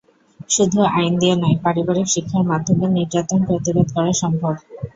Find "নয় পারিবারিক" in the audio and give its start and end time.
1.35-2.07